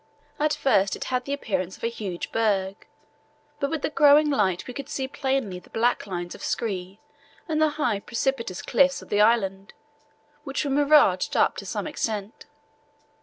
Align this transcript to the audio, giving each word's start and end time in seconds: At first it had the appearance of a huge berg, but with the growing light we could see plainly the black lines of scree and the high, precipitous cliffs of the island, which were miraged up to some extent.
At 0.39 0.55
first 0.55 0.95
it 0.95 1.03
had 1.13 1.25
the 1.25 1.33
appearance 1.33 1.77
of 1.77 1.83
a 1.83 1.87
huge 1.87 2.31
berg, 2.31 2.87
but 3.59 3.69
with 3.69 3.83
the 3.83 3.91
growing 3.91 4.31
light 4.31 4.65
we 4.65 4.73
could 4.73 4.89
see 4.89 5.07
plainly 5.07 5.59
the 5.59 5.69
black 5.69 6.07
lines 6.07 6.33
of 6.33 6.43
scree 6.43 6.99
and 7.47 7.61
the 7.61 7.69
high, 7.77 7.99
precipitous 7.99 8.63
cliffs 8.63 9.03
of 9.03 9.09
the 9.09 9.21
island, 9.21 9.75
which 10.43 10.65
were 10.65 10.71
miraged 10.71 11.35
up 11.37 11.55
to 11.57 11.67
some 11.67 11.85
extent. 11.85 12.47